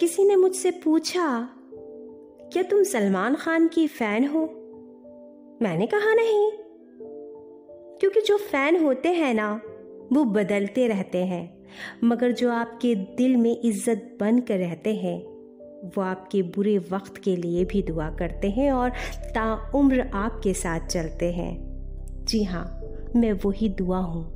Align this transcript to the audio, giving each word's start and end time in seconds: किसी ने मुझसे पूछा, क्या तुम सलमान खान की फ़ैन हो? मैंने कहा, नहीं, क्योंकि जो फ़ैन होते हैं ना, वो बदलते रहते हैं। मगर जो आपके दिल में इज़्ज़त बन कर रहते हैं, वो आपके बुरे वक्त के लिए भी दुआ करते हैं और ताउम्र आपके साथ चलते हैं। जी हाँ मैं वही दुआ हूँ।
किसी 0.00 0.24
ने 0.24 0.36
मुझसे 0.36 0.70
पूछा, 0.70 1.48
क्या 2.52 2.62
तुम 2.62 2.82
सलमान 2.82 3.34
खान 3.34 3.68
की 3.68 3.86
फ़ैन 3.86 4.28
हो? 4.28 4.40
मैंने 5.62 5.86
कहा, 5.86 6.14
नहीं, 6.14 6.50
क्योंकि 8.00 8.20
जो 8.20 8.36
फ़ैन 8.36 8.84
होते 8.84 9.08
हैं 9.08 9.34
ना, 9.34 9.60
वो 10.12 10.24
बदलते 10.24 10.86
रहते 10.88 11.18
हैं। 11.18 11.66
मगर 12.04 12.32
जो 12.32 12.50
आपके 12.50 12.94
दिल 12.94 13.36
में 13.36 13.60
इज़्ज़त 13.64 14.16
बन 14.20 14.40
कर 14.40 14.58
रहते 14.58 14.94
हैं, 14.94 15.18
वो 15.86 16.00
आपके 16.00 16.42
बुरे 16.42 16.78
वक्त 16.78 17.16
के 17.16 17.36
लिए 17.36 17.64
भी 17.64 17.82
दुआ 17.82 18.10
करते 18.10 18.50
हैं 18.50 18.72
और 18.72 18.90
ताउम्र 19.34 20.10
आपके 20.14 20.54
साथ 20.54 20.80
चलते 20.80 21.32
हैं। 21.32 21.56
जी 22.24 22.44
हाँ 22.44 22.80
मैं 23.16 23.32
वही 23.32 23.68
दुआ 23.68 23.98
हूँ। 23.98 24.35